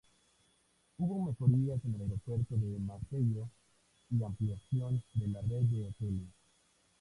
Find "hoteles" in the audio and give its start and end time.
5.83-6.29